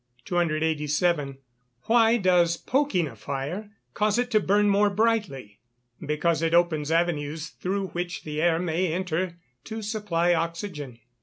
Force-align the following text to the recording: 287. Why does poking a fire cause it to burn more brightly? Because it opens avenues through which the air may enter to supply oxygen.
287. 0.25 1.37
Why 1.83 2.17
does 2.17 2.57
poking 2.57 3.05
a 3.07 3.15
fire 3.15 3.69
cause 3.93 4.17
it 4.17 4.31
to 4.31 4.39
burn 4.39 4.67
more 4.67 4.89
brightly? 4.89 5.59
Because 6.03 6.41
it 6.41 6.55
opens 6.55 6.89
avenues 6.91 7.49
through 7.49 7.89
which 7.89 8.23
the 8.23 8.41
air 8.41 8.57
may 8.57 8.91
enter 8.91 9.37
to 9.65 9.83
supply 9.83 10.33
oxygen. 10.33 10.97